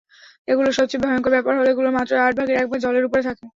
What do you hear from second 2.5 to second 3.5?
এক ভাগ জলের উপরে থাকে।